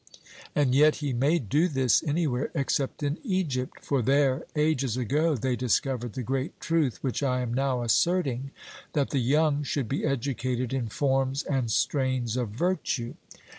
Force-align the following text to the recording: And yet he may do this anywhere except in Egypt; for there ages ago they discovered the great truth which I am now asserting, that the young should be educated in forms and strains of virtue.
And 0.55 0.73
yet 0.73 0.95
he 0.95 1.13
may 1.13 1.37
do 1.37 1.67
this 1.67 2.01
anywhere 2.01 2.49
except 2.55 3.03
in 3.03 3.19
Egypt; 3.23 3.77
for 3.85 4.01
there 4.01 4.47
ages 4.55 4.97
ago 4.97 5.35
they 5.35 5.55
discovered 5.55 6.13
the 6.13 6.23
great 6.23 6.59
truth 6.59 6.97
which 7.03 7.21
I 7.21 7.41
am 7.41 7.53
now 7.53 7.83
asserting, 7.83 8.49
that 8.93 9.11
the 9.11 9.19
young 9.19 9.61
should 9.61 9.87
be 9.87 10.03
educated 10.03 10.73
in 10.73 10.87
forms 10.89 11.43
and 11.43 11.69
strains 11.69 12.35
of 12.35 12.49
virtue. 12.49 13.13